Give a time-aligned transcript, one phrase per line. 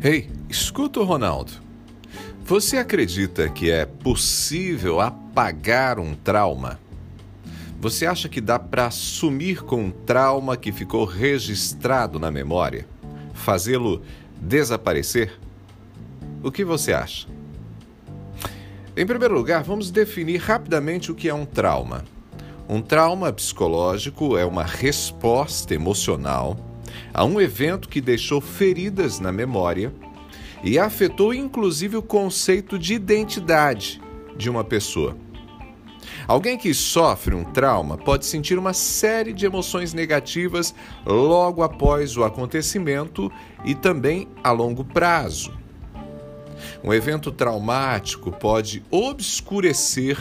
[0.00, 1.50] Ei, escuta o Ronaldo.
[2.44, 6.78] Você acredita que é possível apagar um trauma?
[7.80, 12.86] Você acha que dá para sumir com um trauma que ficou registrado na memória?
[13.34, 14.00] Fazê-lo
[14.40, 15.32] desaparecer?
[16.44, 17.26] O que você acha?
[18.96, 22.04] Em primeiro lugar, vamos definir rapidamente o que é um trauma.
[22.68, 26.67] Um trauma psicológico é uma resposta emocional
[27.12, 29.92] a um evento que deixou feridas na memória
[30.62, 34.00] e afetou inclusive o conceito de identidade
[34.36, 35.16] de uma pessoa.
[36.26, 40.74] Alguém que sofre um trauma pode sentir uma série de emoções negativas
[41.06, 43.32] logo após o acontecimento
[43.64, 45.52] e também a longo prazo.
[46.82, 50.18] Um evento traumático pode obscurecer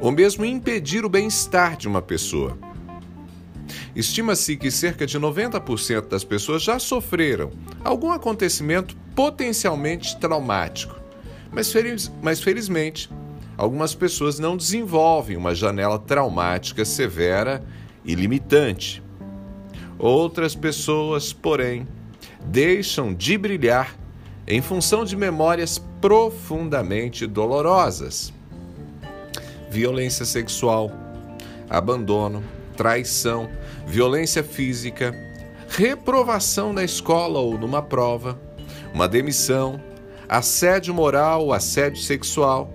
[0.00, 2.58] ou mesmo impedir o bem-estar de uma pessoa.
[3.94, 7.50] Estima-se que cerca de 90% das pessoas já sofreram
[7.84, 10.98] algum acontecimento potencialmente traumático,
[11.50, 13.10] mas, feliz, mas felizmente,
[13.56, 17.64] algumas pessoas não desenvolvem uma janela traumática severa
[18.04, 19.02] e limitante.
[19.98, 21.86] Outras pessoas, porém,
[22.44, 23.94] deixam de brilhar
[24.46, 28.32] em função de memórias profundamente dolorosas.
[29.70, 30.90] Violência sexual,
[31.68, 32.42] abandono,
[32.80, 33.50] traição,
[33.86, 35.14] violência física,
[35.68, 38.40] reprovação na escola ou numa prova,
[38.94, 39.78] uma demissão,
[40.26, 42.72] assédio moral, assédio sexual.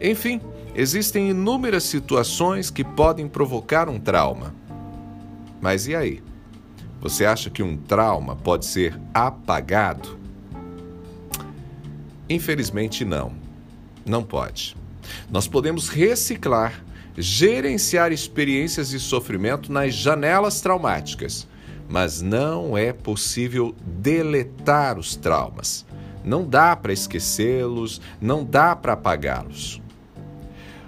[0.00, 0.40] Enfim,
[0.76, 4.54] existem inúmeras situações que podem provocar um trauma.
[5.60, 6.22] Mas e aí?
[7.00, 10.16] Você acha que um trauma pode ser apagado?
[12.30, 13.32] Infelizmente, não.
[14.06, 14.76] Não pode.
[15.28, 16.80] Nós podemos reciclar,
[17.20, 21.48] gerenciar experiências de sofrimento nas janelas traumáticas,
[21.88, 25.84] mas não é possível deletar os traumas.
[26.24, 29.82] Não dá para esquecê-los, não dá para apagá-los.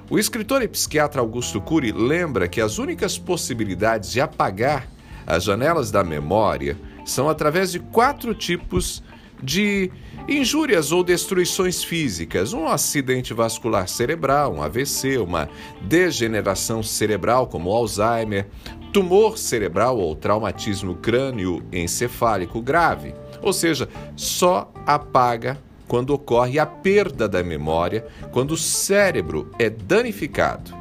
[0.08, 4.88] O escritor e psiquiatra Augusto Cury lembra que as únicas possibilidades de apagar
[5.26, 9.02] as janelas da memória são através de quatro tipos
[9.42, 9.90] de
[10.30, 15.48] injúrias ou destruições físicas, um acidente vascular cerebral, um AVC, uma
[15.80, 18.46] degeneração cerebral como Alzheimer,
[18.92, 23.12] tumor cerebral ou traumatismo crânio-encefálico grave.
[23.42, 25.58] Ou seja, só apaga
[25.88, 30.78] quando ocorre a perda da memória, quando o cérebro é danificado.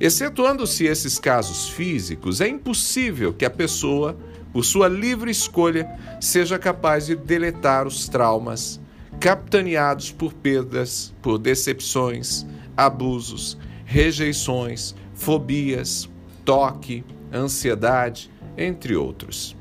[0.00, 4.16] Excetuando-se esses casos físicos, é impossível que a pessoa
[4.52, 5.88] por sua livre escolha,
[6.20, 8.80] seja capaz de deletar os traumas
[9.20, 16.08] capitaneados por perdas, por decepções, abusos, rejeições, fobias,
[16.44, 19.56] toque, ansiedade, entre outros.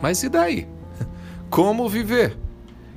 [0.00, 0.66] Mas e daí?
[1.50, 2.36] Como viver?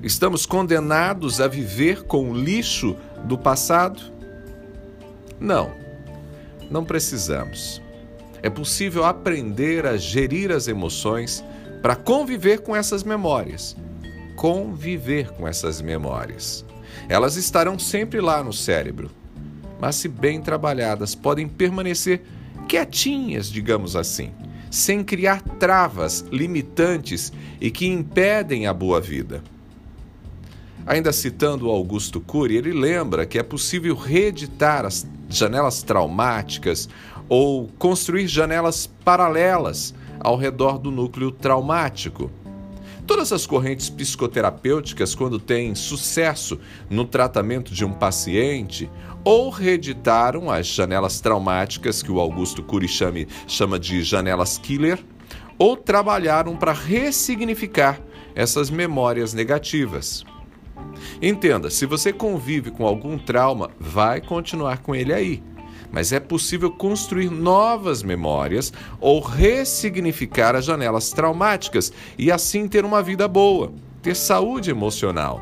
[0.01, 2.95] Estamos condenados a viver com o lixo
[3.25, 4.01] do passado?
[5.39, 5.71] Não,
[6.69, 7.82] não precisamos
[8.43, 11.43] é possível aprender a gerir as emoções
[11.81, 13.75] para conviver com essas memórias.
[14.35, 16.65] Conviver com essas memórias.
[17.07, 19.09] Elas estarão sempre lá no cérebro,
[19.79, 22.21] mas se bem trabalhadas, podem permanecer
[22.67, 24.31] quietinhas, digamos assim,
[24.69, 27.31] sem criar travas limitantes
[27.61, 29.41] e que impedem a boa vida.
[30.85, 36.89] Ainda citando Augusto Cury, ele lembra que é possível reeditar as janelas traumáticas
[37.29, 42.31] ou construir janelas paralelas ao redor do núcleo traumático.
[43.05, 46.57] Todas as correntes psicoterapêuticas, quando têm sucesso
[46.89, 48.89] no tratamento de um paciente,
[49.25, 52.87] ou reeditaram as janelas traumáticas, que o Augusto Cury
[53.45, 55.03] chama de janelas killer,
[55.57, 57.99] ou trabalharam para ressignificar
[58.35, 60.23] essas memórias negativas.
[61.21, 65.43] Entenda, se você convive com algum trauma, vai continuar com ele aí
[65.91, 73.01] mas é possível construir novas memórias ou ressignificar as janelas traumáticas e assim ter uma
[73.01, 73.71] vida boa,
[74.01, 75.41] ter saúde emocional.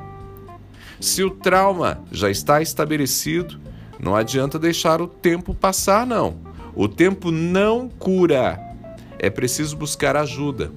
[1.00, 3.60] Se o trauma já está estabelecido,
[4.00, 6.38] não adianta deixar o tempo passar, não.
[6.75, 8.60] O tempo não cura.
[9.19, 10.71] É preciso buscar ajuda.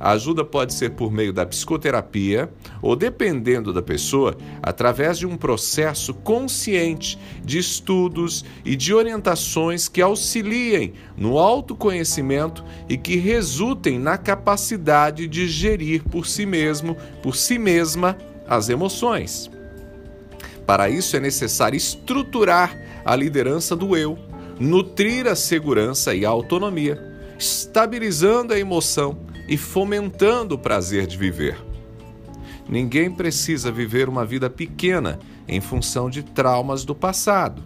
[0.00, 2.50] A ajuda pode ser por meio da psicoterapia
[2.80, 10.00] ou, dependendo da pessoa, através de um processo consciente de estudos e de orientações que
[10.00, 17.58] auxiliem no autoconhecimento e que resultem na capacidade de gerir por si mesmo, por si
[17.58, 18.16] mesma,
[18.48, 19.50] as emoções.
[20.64, 22.74] Para isso é necessário estruturar
[23.04, 24.18] a liderança do eu,
[24.58, 26.98] nutrir a segurança e a autonomia,
[27.38, 31.58] estabilizando a emoção e fomentando o prazer de viver.
[32.68, 35.18] Ninguém precisa viver uma vida pequena
[35.48, 37.60] em função de traumas do passado.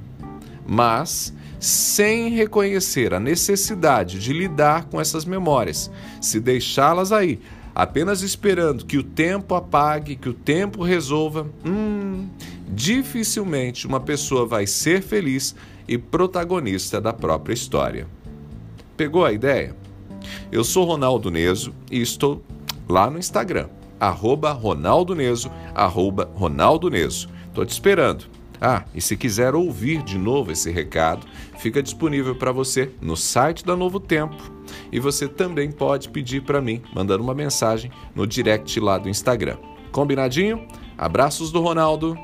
[0.67, 5.91] Mas, sem reconhecer a necessidade de lidar com essas memórias,
[6.23, 7.39] se deixá-las aí,
[7.75, 12.27] apenas esperando que o tempo apague, que o tempo resolva, hum,
[12.67, 15.55] dificilmente uma pessoa vai ser feliz
[15.87, 18.07] e protagonista da própria história.
[18.97, 19.84] Pegou a ideia?
[20.51, 22.43] Eu sou Ronaldo Neso e estou
[22.89, 23.69] lá no Instagram,
[23.99, 27.29] arroba Ronaldo Neso, arroba Ronaldo Neso.
[27.49, 28.27] Estou te esperando.
[28.61, 31.27] Ah, e se quiser ouvir de novo esse recado,
[31.59, 34.37] fica disponível para você no site da Novo Tempo.
[34.91, 39.59] E você também pode pedir para mim, mandando uma mensagem no direct lá do Instagram.
[39.93, 40.67] Combinadinho?
[40.97, 42.17] Abraços do Ronaldo.